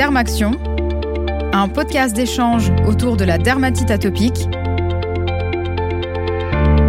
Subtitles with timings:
[0.00, 0.52] Dermaction,
[1.52, 4.48] un podcast d'échange autour de la dermatite atopique,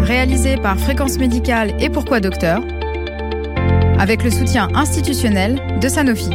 [0.00, 2.62] réalisé par Fréquence Médicale et Pourquoi Docteur,
[3.98, 6.30] avec le soutien institutionnel de Sanofi.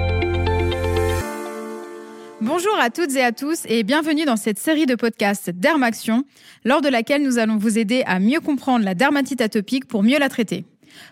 [2.40, 6.24] Bonjour à toutes et à tous et bienvenue dans cette série de podcasts Dermaction,
[6.66, 10.20] lors de laquelle nous allons vous aider à mieux comprendre la dermatite atopique pour mieux
[10.20, 10.66] la traiter.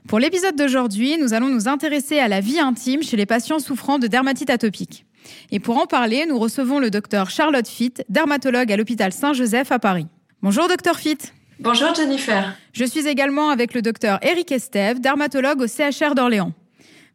[0.07, 3.97] Pour l'épisode d'aujourd'hui, nous allons nous intéresser à la vie intime chez les patients souffrant
[3.97, 5.06] de dermatite atopique.
[5.51, 9.79] Et pour en parler, nous recevons le docteur Charlotte Fitt, dermatologue à l'hôpital Saint-Joseph à
[9.79, 10.07] Paris.
[10.41, 11.33] Bonjour docteur Fitt.
[11.59, 12.55] Bonjour Jennifer.
[12.73, 16.53] Je suis également avec le docteur Eric Estève, dermatologue au CHR d'Orléans.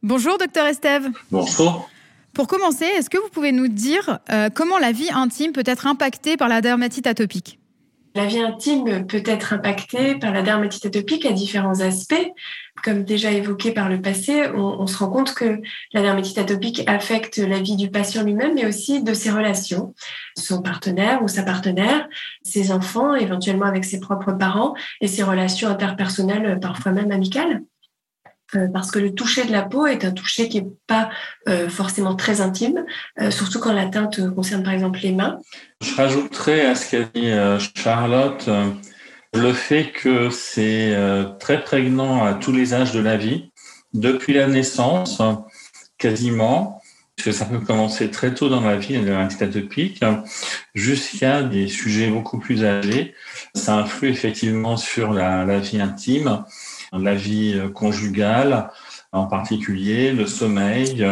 [0.02, 1.08] Bonjour docteur Estève.
[1.30, 1.88] Bonjour.
[2.32, 5.86] Pour commencer, est-ce que vous pouvez nous dire euh, comment la vie intime peut être
[5.86, 7.60] impactée par la dermatite atopique?
[8.14, 12.30] La vie intime peut être impactée par la dermatite atopique à différents aspects.
[12.82, 15.60] Comme déjà évoqué par le passé, on, se rend compte que
[15.92, 19.94] la dermatite atopique affecte la vie du patient lui-même, mais aussi de ses relations,
[20.36, 22.08] son partenaire ou sa partenaire,
[22.42, 27.62] ses enfants, éventuellement avec ses propres parents, et ses relations interpersonnelles, parfois même amicales.
[28.54, 31.10] Euh, parce que le toucher de la peau est un toucher qui n'est pas
[31.48, 32.84] euh, forcément très intime,
[33.20, 35.38] euh, surtout quand l'atteinte concerne par exemple les mains.
[35.80, 37.30] Je rajouterais à ce qu'a dit
[37.74, 38.48] Charlotte
[39.34, 40.94] le fait que c'est
[41.40, 43.50] très prégnant à tous les âges de la vie,
[43.94, 45.22] depuis la naissance
[45.96, 46.82] quasiment,
[47.16, 50.04] parce que ça peut commencer très tôt dans la vie, la atopique,
[50.74, 53.14] jusqu'à des sujets beaucoup plus âgés.
[53.54, 56.44] Ça influe effectivement sur la, la vie intime
[56.98, 58.70] la vie euh, conjugale,
[59.12, 61.06] en particulier le sommeil.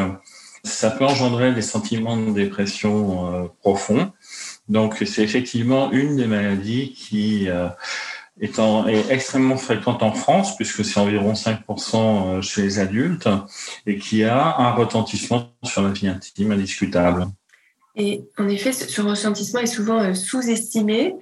[0.62, 4.12] Ça peut engendrer des sentiments de dépression euh, profonds.
[4.68, 7.68] Donc, c'est effectivement une des maladies qui euh,
[8.40, 13.28] est, extrêmement fréquente en France, puisque c'est environ 5% chez les adultes,
[13.86, 17.26] et qui a un retentissement sur la vie intime indiscutable.
[17.96, 21.14] Et en effet, ce retentissement est souvent sous-estimé.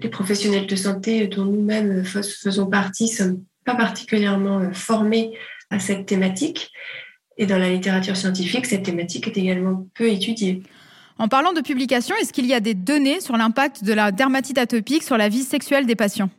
[0.00, 5.36] Les professionnels de santé dont nous-mêmes faisons partie sommes pas particulièrement euh, formés
[5.70, 6.70] à cette thématique.
[7.36, 10.62] Et dans la littérature scientifique, cette thématique est également peu étudiée.
[11.18, 14.58] En parlant de publication, est-ce qu'il y a des données sur l'impact de la dermatite
[14.58, 16.30] atopique sur la vie sexuelle des patients?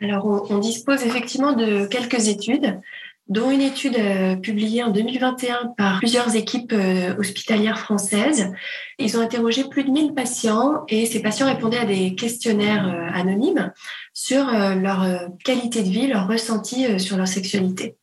[0.00, 2.80] Alors, on, dispose effectivement de quelques études,
[3.28, 8.52] dont une étude euh, publiée en 2021 par plusieurs équipes euh, hospitalières françaises.
[8.98, 13.72] Ils ont interrogé plus de 1000 patients et ces patients répondaient à des questionnaires anonymes
[14.14, 17.96] sur euh, leur euh, qualité de vie, leur ressenti euh, sur leur sexualité.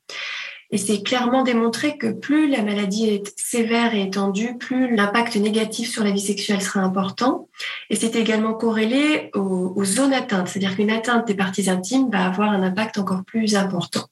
[0.70, 5.90] Et c'est clairement démontré que plus la maladie est sévère et étendue, plus l'impact négatif
[5.90, 7.50] sur la vie sexuelle sera important.
[7.90, 12.52] Et c'est également corrélé aux, zones atteintes, c'est-à-dire qu'une atteinte des parties intimes va avoir
[12.52, 14.08] un impact encore plus important.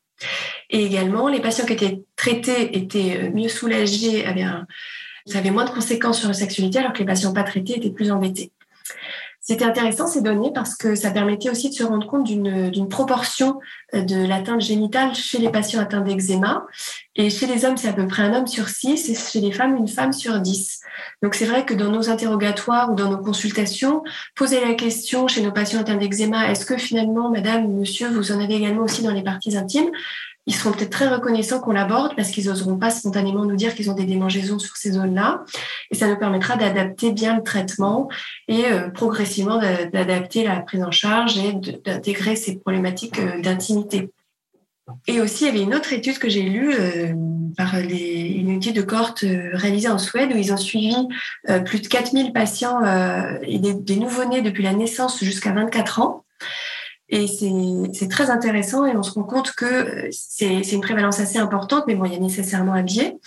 [0.69, 4.67] Et également, les patients qui étaient traités étaient mieux soulagés, avaient, un,
[5.33, 8.11] avaient moins de conséquences sur la sexualité, alors que les patients pas traités étaient plus
[8.11, 8.51] embêtés.
[9.49, 13.59] C'était intéressant ces données parce que ça permettait aussi de se rendre compte d'une proportion
[13.95, 16.67] euh, de l'atteinte génitale chez les patients atteints d'eczéma.
[17.15, 19.51] Et chez les hommes, c'est à peu près un homme sur six et chez les
[19.51, 20.81] femmes, une femme sur dix.
[21.23, 24.03] Donc c'est vrai que dans nos interrogatoires ou dans nos consultations,
[24.35, 28.39] poser la question chez nos patients atteints d'eczéma, est-ce que finalement, madame, monsieur, vous en
[28.39, 29.89] avez également aussi dans les parties intimes?
[30.49, 33.91] Ils seront peut-être très reconnaissants qu'on l'aborde parce qu'ils n'oseront pas spontanément nous dire qu'ils
[33.91, 35.45] ont des démangeaisons sur ces zones-là.
[35.91, 38.09] Et ça nous permettra d'adapter bien le traitement
[38.47, 41.53] et euh, progressivement d'adapter la prise en charge et
[41.85, 44.09] d'intégrer ces problématiques euh, d'intimité.
[45.05, 47.13] Et aussi, il y avait une autre étude que j'ai lue euh,
[47.55, 49.23] par une étude de cohorte
[49.53, 50.95] réalisée en Suède où ils ont suivi
[51.63, 52.79] plus de 4000 patients
[53.43, 56.23] et des, des nouveau-nés depuis la naissance jusqu'à 24 ans.
[57.11, 57.25] Et
[57.93, 61.85] c'est très intéressant et on se rend compte que euh, c'est une prévalence assez importante,
[61.87, 63.17] mais bon, il y a nécessairement un biais.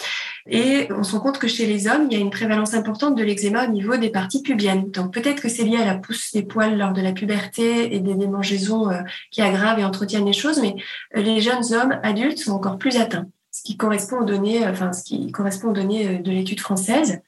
[0.49, 3.17] Et on se rend compte que chez les hommes, il y a une prévalence importante
[3.17, 4.91] de l'eczéma au niveau des parties pubiennes.
[4.91, 7.99] Donc peut-être que c'est lié à la pousse des poils lors de la puberté et
[7.99, 9.01] des démangeaisons euh,
[9.33, 10.77] qui aggravent et entretiennent les choses, mais
[11.17, 13.27] euh, les jeunes hommes adultes sont encore plus atteints.
[13.51, 17.21] Ce qui correspond aux données, enfin ce qui correspond aux données de l'étude française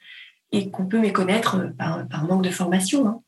[0.52, 3.08] et qu'on peut méconnaître par, par manque de formation.
[3.08, 3.20] Hein.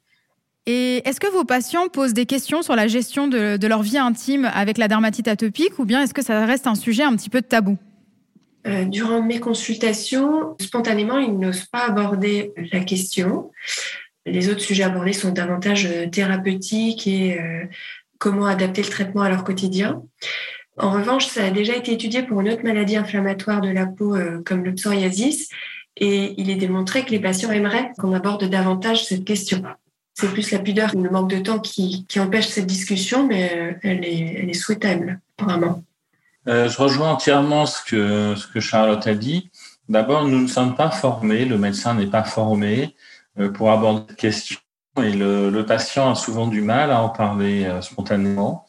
[0.67, 4.51] Et est-ce que vos patients posent des questions sur la gestion de, leur vie intime
[4.53, 7.41] avec la dermatite atopique ou bien est-ce que ça reste un sujet un petit peu
[7.41, 7.79] de tabou?
[8.67, 13.53] Euh, Durant mes consultations, spontanément, ils n'osent pas aborder la question.
[14.25, 17.65] Les autres sujets abordés sont davantage euh, thérapeutiques et euh,
[18.19, 20.03] comment adapter le traitement à leur quotidien.
[20.79, 24.15] En revanche, ça a déjà été étudié pour une autre maladie inflammatoire de la peau
[24.45, 25.49] comme le psoriasis
[25.97, 29.63] et il est démontré que les patients aimeraient qu'on aborde davantage cette question.
[30.19, 34.03] C'est plus la pudeur, le manque de temps qui, empêche cette discussion, mais euh, elle
[34.03, 35.85] est, souhaitable, apparemment.
[36.49, 39.51] Euh, je rejoins entièrement ce que, Charlotte a dit.
[39.91, 42.97] D'abord, nous ne sommes pas formés, le médecin n'est pas formé
[43.39, 44.59] euh, pour aborder cette question
[45.03, 48.65] et le, patient a souvent du mal à en parler spontanément.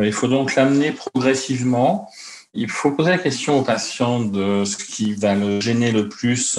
[0.00, 2.08] Il faut donc l'amener progressivement.
[2.54, 6.58] Il faut poser la question au patient de ce qui va le gêner le plus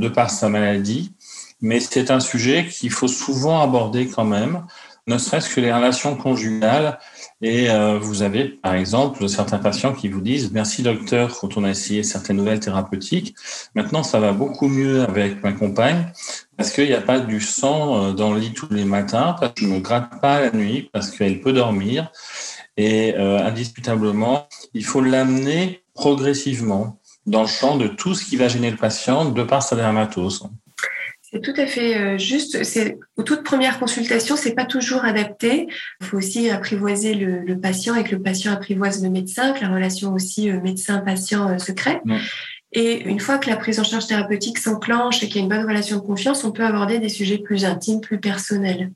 [0.00, 1.12] de par sa maladie,
[1.60, 4.64] mais c'est un sujet qu'il faut souvent aborder quand même,
[5.08, 6.98] ne serait-ce que les relations conjugales
[7.40, 11.64] et euh, vous avez, par exemple, certains patients qui vous disent Merci docteur, quand on
[11.64, 13.34] a essayé certaines nouvelles thérapeutiques,
[13.74, 16.12] maintenant ça va beaucoup mieux avec ma compagne
[16.58, 19.54] parce qu'il n'y a pas du sang euh, dans le lit tous les matins, parce
[19.54, 22.12] que je ne me gratte pas la nuit, parce qu'elle peut dormir.
[22.76, 28.48] Et euh, indiscutablement, il faut l'amener progressivement dans le champ de tout ce qui va
[28.48, 30.48] gêner le patient de par sa dermatose.
[31.30, 32.64] C'est tout à fait euh, juste.
[32.64, 35.66] C'est aux toutes premières consultations, c'est pas toujours adapté.
[36.00, 39.68] Il faut aussi apprivoiser le, patient et que le patient apprivoise le médecin, que la
[39.68, 42.00] relation aussi euh, médecin-patient euh, se crée.
[42.72, 45.48] Et une fois que la prise en charge thérapeutique s'enclenche et qu'il y a une
[45.48, 48.90] bonne relation de confiance, on peut aborder des sujets plus intimes, plus personnels.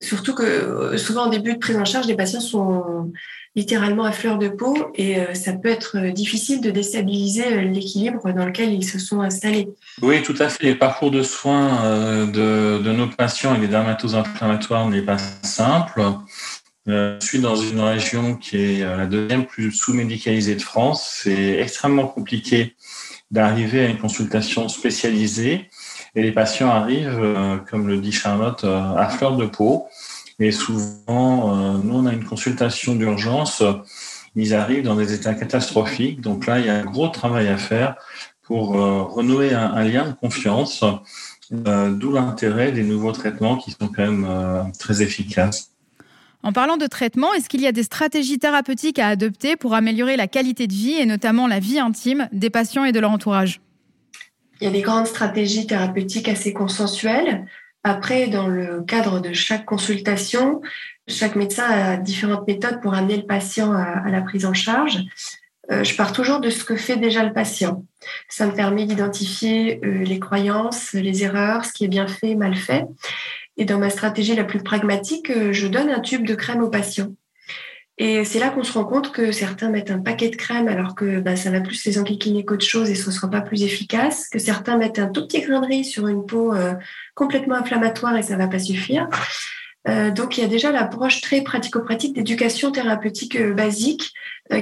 [0.00, 3.10] Surtout que souvent en début de prise en charge, les patients sont
[3.58, 7.62] littéralement à fleur de peau et euh, ça peut être euh, difficile de déstabiliser euh,
[7.62, 9.68] l'équilibre dans lequel ils se sont installés.
[10.00, 10.70] Oui, tout à fait.
[10.70, 16.02] Le parcours de soins de, de nos patients et des dermatoses inflammatoires n'est pas simple.
[16.86, 21.20] Je suis dans une région qui est la deuxième plus sous-médicalisée de France.
[21.22, 22.76] C'est extrêmement compliqué
[23.30, 25.68] d'arriver à une consultation spécialisée
[26.18, 27.20] et les patients arrivent,
[27.70, 29.88] comme le dit Charlotte, à fleur de peau.
[30.40, 33.62] Et souvent, euh, nous, on a une consultation d'urgence.
[34.36, 36.20] Ils arrivent dans des états catastrophiques.
[36.20, 37.96] Donc là, il y a un gros travail à faire
[38.42, 40.84] pour euh, renouer un, lien de confiance,
[41.52, 45.72] euh, d'où l'intérêt des nouveaux traitements qui sont quand même très efficaces.
[46.44, 50.16] En parlant de traitement, est-ce qu'il y a des stratégies thérapeutiques à adopter pour améliorer
[50.16, 53.60] la qualité de vie et notamment la vie intime des patients et de leur entourage?
[54.60, 57.46] Il y a des grandes stratégies thérapeutiques assez consensuelles.
[57.84, 60.60] Après, dans le cadre de chaque consultation,
[61.06, 64.98] chaque médecin a différentes méthodes pour amener le patient à, la prise en charge.
[65.70, 67.84] Euh, je pars toujours de ce que fait déjà le patient.
[68.28, 72.54] Ça me permet d'identifier euh, les croyances, les erreurs, ce qui est bien fait, mal
[72.54, 72.86] fait.
[73.58, 76.68] Et dans ma stratégie la plus pragmatique, euh, je donne un tube de crème au
[76.68, 77.08] patient.
[77.98, 80.94] Et c'est là qu'on se rend compte que certains mettent un paquet de crème alors
[80.94, 83.64] que bah, ça va plus les enquiquiner qu'autre chose et ce ne sera pas plus
[83.64, 86.74] efficace, que certains mettent un tout petit grain de riz sur une peau euh,
[87.16, 89.08] complètement inflammatoire et ça ne va pas suffire.
[89.88, 94.12] Euh, donc il y a déjà l'approche très pratico-pratique d'éducation thérapeutique euh, basique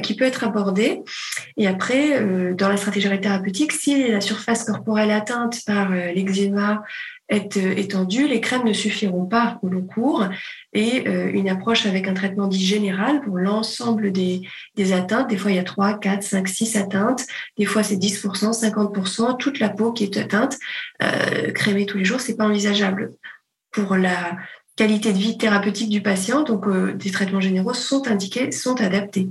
[0.02, 1.02] qui peut être abordée.
[1.56, 2.20] Et après,
[2.54, 6.82] dans la stratégie thérapeutique, si la surface corporelle atteinte par l'eczéma,
[7.28, 10.26] est euh, étendue, les crèmes ne suffiront pas au long cours
[10.72, 14.42] et euh, une approche avec un traitement dit général pour l'ensemble des,
[14.76, 15.28] des, atteintes.
[15.28, 17.26] Des fois, il y a 3, 4, 5, 6 atteintes.
[17.56, 19.36] Des fois, c'est 10%, 50%.
[19.38, 20.56] Toute la peau qui est atteinte,
[21.02, 23.14] euh, crémer tous les jours, c'est pas envisageable.
[23.72, 24.36] Pour la
[24.76, 29.28] qualité de vie thérapeutique du patient, donc euh, des traitements généraux sont indiqués, sont adaptés.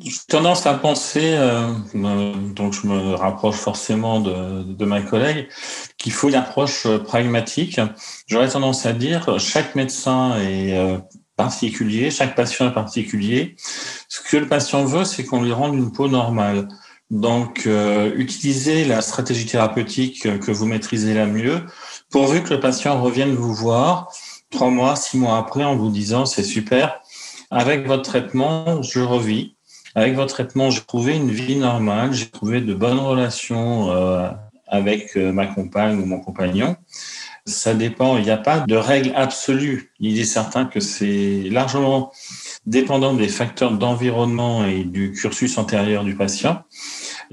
[0.00, 5.48] J'ai tendance à penser, euh, euh, donc je me rapproche forcément de, de ma collègue,
[5.96, 7.80] qu'il faut une approche euh, pragmatique.
[8.26, 10.76] J'aurais tendance à dire chaque médecin est
[11.36, 13.56] particulier, chaque patient est particulier.
[14.08, 16.68] Ce que le patient veut, c'est qu'on lui rende une peau normale.
[17.10, 21.64] Donc, euh, utilisez la stratégie thérapeutique que vous maîtrisez la mieux,
[22.10, 24.12] pourvu que le patient revienne vous voir
[24.50, 27.00] trois mois, six mois après en vous disant c'est super,
[27.50, 29.56] avec votre traitement, je revis
[29.94, 34.28] avec votre traitement, j'ai trouvé une vie normale, j'ai trouvé de bonnes relations euh,
[34.66, 36.76] avec euh, ma compagne ou mon compagnon.
[37.46, 39.92] Ça dépend, il n'y a pas de règle absolue.
[40.00, 42.12] Il est certain que c'est largement
[42.66, 46.62] dépendant des facteurs d'environnement et du cursus antérieur du patient.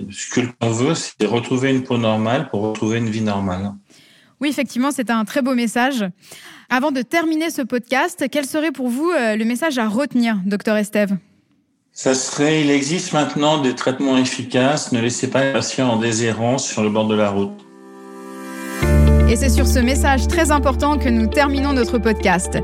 [0.10, 3.74] Ce que l'on veut, c'est retrouver une peau normale pour retrouver une vie normale.
[4.40, 6.06] Oui, effectivement, c'est un très beau message.
[6.70, 10.78] Avant de terminer ce podcast, quel serait pour vous euh, le message à retenir, docteur
[10.78, 11.18] Estève?
[11.98, 14.92] Ça serait, il existe maintenant des traitements efficaces.
[14.92, 17.54] Ne laissez pas les patients en déshérence sur le bord de la route.
[19.30, 22.60] Et c'est sur ce message très important que nous terminons notre podcast.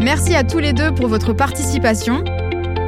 [0.00, 2.24] Merci à tous les deux pour votre participation.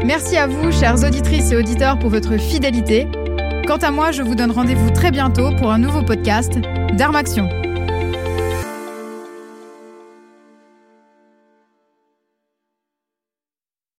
[0.03, 3.07] Merci à vous, chères auditrices et auditeurs, pour votre fidélité.
[3.67, 6.53] Quant à moi, je vous donne rendez-vous très bientôt pour un nouveau podcast
[6.95, 7.51] d'Armaction.